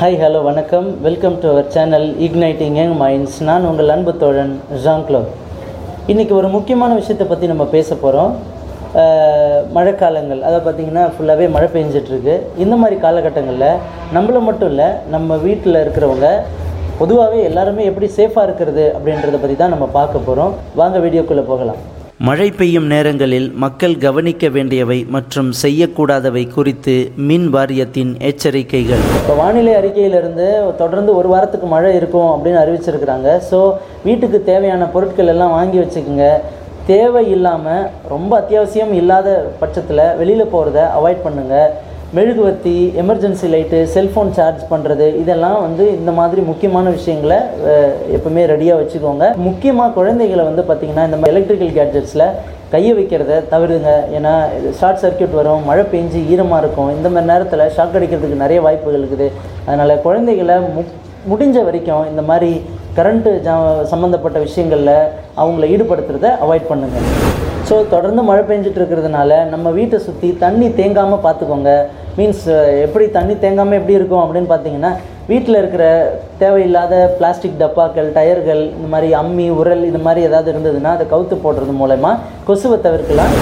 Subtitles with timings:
[0.00, 0.86] Hi hello வணக்கம்.
[1.06, 5.20] Welcome to our channel igniting young minds நான் உங்கள் அன்பு தோழன் ஜான் க்ளோ
[6.12, 8.32] இன்றைக்கி ஒரு முக்கியமான விஷயத்தை பற்றி நம்ம பேச போகிறோம்
[9.76, 10.40] மழைக்காலங்கள்.
[10.48, 12.36] அதை பார்த்திங்கன்னா ஃபுல்லாகவே மழை பெஞ்சிட்ருக்கு.
[12.64, 13.80] இந்த மாதிரி காலகட்டங்களில்
[14.16, 16.30] நம்மளை மட்டும் இல்லை நம்ம வீட்டில் இருக்கிறவங்க
[17.02, 21.82] பொதுவாகவே எல்லாருமே எப்படி சேஃபாக இருக்கிறது அப்படின்றத பற்றி தான் நம்ம பார்க்க போகிறோம் வாங்க வீடியோக்குள்ளே போகலாம்.
[22.26, 26.94] மழை பெய்யும் நேரங்களில் மக்கள் கவனிக்க வேண்டியவை மற்றும் செய்யக்கூடாதவை குறித்து
[27.28, 29.04] மின் வாரியத்தின் எச்சரிக்கைகள்.
[29.20, 30.48] இப்போ வானிலை அறிக்கையிலிருந்து
[30.80, 33.28] தொடர்ந்து ஒரு வாரத்துக்கு மழை இருக்கும் அப்படின்னு அறிவிச்சிருக்கிறாங்க.
[33.50, 33.60] ஸோ
[34.08, 36.26] வீட்டுக்கு தேவையான பொருட்கள் எல்லாம் வாங்கி வச்சுக்கோங்க.
[36.90, 39.28] தேவை இல்லாமல் ரொம்ப அத்தியாவசியம் இல்லாத
[39.62, 41.70] பட்சத்தில் வெளியில் போகிறத அவாய்ட் பண்ணுங்கள்
[42.16, 47.36] மெழுகுவர்த்தி எமர்ஜென்சி லைட்டு செல்ஃபோன் சார்ஜ் பண்ணுறது இதெல்லாம் வந்து இந்த மாதிரி முக்கியமான விஷயங்களை
[48.16, 49.26] எப்பவுமே ரெடியாக வச்சுக்கோங்க.
[49.48, 52.24] முக்கியமாக குழந்தைகளை வந்து பார்த்திங்கன்னா இந்த மாதிரி எலக்ட்ரிக்கல் கேட்ஜெட்ஸில்
[52.72, 54.32] கையை வைக்கிறத தவிருங்க ஏன்னா
[54.80, 56.90] ஷார்ட் சர்க்கியூட் வரும் மழை பெஞ்சு ஈரமாக இருக்கும்.
[56.96, 59.28] இந்த மாதிரி நேரத்தில் ஷாக் அடிக்கிறதுக்கு நிறைய வாய்ப்புகள் இருக்குது.
[59.68, 60.84] அதனால் குழந்தைகளை மு
[61.30, 62.50] முடிஞ்ச வரைக்கும் இந்த மாதிரி
[62.98, 63.54] கரண்ட்டு ஜா
[63.92, 64.94] சம்மந்தப்பட்ட விஷயங்களில்
[65.40, 67.08] அவங்கள ஈடுபடுத்துறத அவாய்ட் பண்ணுங்கள்
[67.68, 71.72] ஸோ தொடர்ந்து மழை பெஞ்சிட்டு இருக்கிறதுனால நம்ம வீட்டை சுற்றி தண்ணி தேங்காமல் பார்த்துக்கோங்க
[72.20, 74.92] மீன்ஸ் uh, எப்படி தண்ணி தேங்காமல் எப்படி இருக்கும் அப்படின்னு பார்த்தீங்கன்னா
[75.30, 75.84] வீட்டில் இருக்கிற
[76.40, 81.74] தேவையில்லாத பிளாஸ்டிக் டப்பாக்கள் டயர்கள் இந்த மாதிரி அம்மி உரல் இது மாதிரி ஏதாவது இருந்ததுன்னா அதை கவுத்து போடுறது
[81.80, 82.12] மூலயமா
[82.48, 83.34] கொசுவை தவிர்க்கலாம்.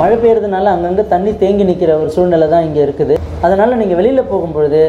[0.00, 3.16] மழை பெய்யறதுனால அங்கங்கே தண்ணி தேங்கி நிற்கிற ஒரு சூழ்நிலை தான் இங்கே இருக்குது.
[3.46, 4.82] அதனால் நீங்கள் வெளியில் போகும்பொழுது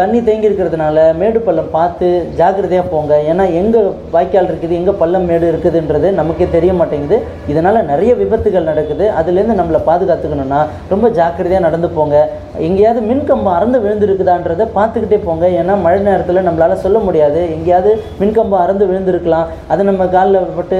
[0.00, 2.08] தண்ணி தேங்கி இருக்கிறதுனால மேடு பள்ளம் பார்த்து
[2.40, 3.12] ஜாக்கிரதையாக போங்க.
[3.30, 3.80] ஏன்னா எங்கே
[4.14, 7.18] வாய்க்கால் இருக்குது எங்கே பள்ளம் மேடு இருக்குதுன்றது நமக்கே தெரிய மாட்டேங்குது.
[7.52, 9.06] இதனால் நிறைய விபத்துகள் நடக்குது.
[9.20, 10.60] அதுலேருந்து நம்மளை பாதுகாத்துக்கணும்னா
[10.92, 12.16] ரொம்ப ஜாக்கிரதையாக நடந்து போங்க.
[12.68, 15.46] எங்கேயாவது மின்கம்பம் அறந்து விழுந்திருக்குதான்றதை பார்த்துக்கிட்டே போங்க.
[15.60, 17.42] ஏன்னா மழை நேரத்தில் நம்மளால் சொல்ல முடியாது.
[17.56, 17.92] எங்கேயாவது
[18.22, 19.50] மின்கம்பம் அறந்து விழுந்திருக்கலாம்.
[19.72, 20.78] அது நம்ம காலில் பட்டு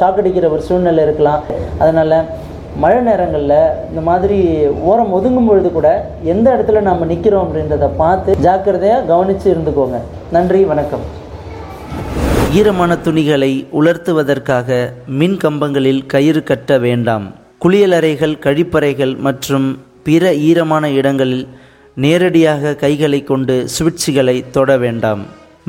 [0.00, 1.42] ஷாக் அடிக்கிற ஒரு சூழ்நிலை இருக்கலாம்.
[1.84, 2.16] அதனால்
[2.82, 5.88] மழை நேரங்களில் இந்த மாதிரி ஓரம் ஒதுங்கும் பொழுது கூட
[6.24, 9.98] எந்த இடத்துல நம்ம நிற்கிறோம் அப்படின்றத பார்த்து ஜாக்கிரதையாக கவனித்து இருந்துக்கோங்க.
[10.30, 11.00] நன்றி வணக்கம்.
[12.52, 14.68] ஈரமான துணிகளை உலர்த்துவதற்காக
[15.06, 17.26] மின் கம்பங்களில் கயிறு கட்ட வேண்டாம்.
[17.64, 21.46] குளியலறைகள் கழிப்பறைகள் மற்றும் பிற ஈரமான இடங்களில்
[21.94, 25.24] நேரடியாக கைகளை கொண்டு சுவிட்சுகளை தொட வேண்டாம்.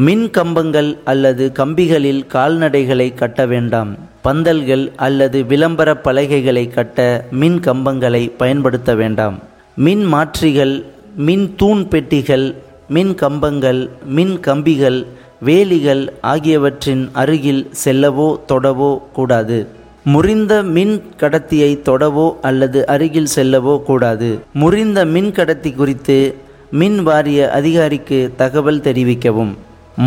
[0.05, 3.89] மின் கம்பங்கள் அல்லது கம்பிகளில் கால்நடைகளை கட்ட வேண்டாம்.
[4.23, 9.39] பந்தல்கள் அல்லது விளம்பர பலகைகளை கட்ட மின் கம்பங்களை பயன்படுத்த வேண்டாம்.
[9.75, 10.83] மின் மாற்றிகள்
[11.15, 12.55] மின் தூண் பெட்டிகள்
[12.87, 15.05] மின் கம்பங்கள் மின் கம்பிகள்
[15.45, 19.67] வேலிகள் ஆகியவற்றின் அருகில் செல்லவோ தொடவோ கூடாது.
[20.03, 24.39] முறிந்த மின் கடத்தியை தொடவோ அல்லது அருகில் செல்லவோ கூடாது.
[24.53, 26.35] முறிந்த மின் கடத்தி குறித்து
[26.71, 29.55] மின் வாரிய அதிகாரிக்கு தகவல் தெரிவிக்கவும்.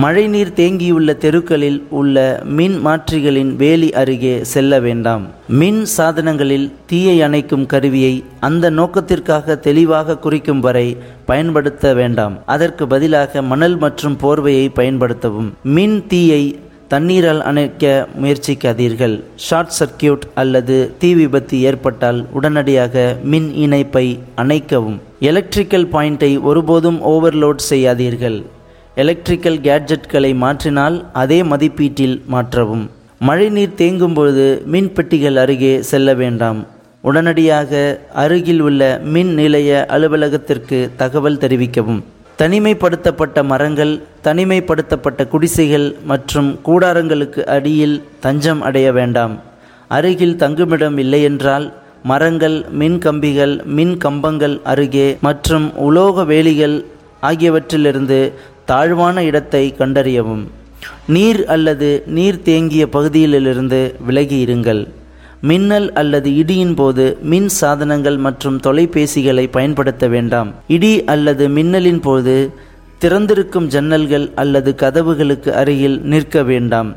[0.00, 5.24] மழைநீர் தேங்கியுள்ள தெருக்களில் உள்ள மின் மாற்றிகளின் வேலி அருகே செல்ல வேண்டாம்.
[5.48, 12.38] மின் சாதனங்களில் தீயை அணைக்கும் கருவியை அந்த நோக்கத்திற்காக தெளிவாக குறிக்கும் வரை பயன்படுத்த வேண்டாம்.
[12.46, 15.50] அதற்கு பதிலாக மணல் மற்றும் போர்வையை பயன்படுத்தவும்.
[15.62, 19.22] மின் தீயை தண்ணீரால் அணைக்க முயற்சிக்காதீர்கள்.
[19.36, 24.98] ஷார்ட் சர்க்கியூட் அல்லது தீ விபத்து ஏற்பட்டால் உடனடியாக மின் இணைப்பை அணைக்கவும்.
[25.20, 28.42] எலக்ட்ரிக்கல் பாயிண்டை ஒருபோதும் ஓவர்லோட் செய்யாதீர்கள்.
[29.00, 32.82] எலக்ட்ரிக்கல் கேட்ஜெட்களை மாற்றினால் அதே மதிப்பீட்டில் மாற்றவும்.
[33.28, 36.66] மழைநீர் தேங்கும் பொழுது மின் பெட்டிகள் அருகே செல்ல வேண்டாம்.
[37.00, 42.02] உடனடியாக அருகில் உள்ள மின் நிலைய அலுவலகத்திற்கு தகவல் தெரிவிக்கவும்.
[42.38, 43.94] தனிமைப்படுத்தப்பட்ட மரங்கள்
[44.24, 49.36] தனிமைப்படுத்தப்பட்ட குடிசைகள் மற்றும் கூடாரங்களுக்கு அடியில் தஞ்சம் அடைய வேண்டாம்.
[49.88, 51.72] அருகில் தங்குமிடம் இல்லையென்றால்
[52.04, 56.84] மரங்கள் மின் கம்பிகள் மின் கம்பங்கள் அருகே மற்றும் உலோக வேலிகள்
[57.30, 58.32] ஆகியவற்றிலிருந்து
[58.64, 60.44] தாழ்வான இடத்தை கண்டறியவும்.
[61.06, 64.82] நீர் அல்லது நீர் தேங்கிய பகுதியிலிருந்து விலகி இருங்கள்.
[65.50, 70.50] மின்னல் அல்லது இடியின் போது மின் சாதனங்கள் மற்றும் தொலைபேசிகளை பயன்படுத்த வேண்டாம்.
[70.66, 72.36] இடி அல்லது மின்னலின் போது
[72.98, 76.90] திறந்திருக்கும் ஜன்னல்கள் அல்லது கதவுகளுக்கு அருகில் நிற்க வேண்டாம்.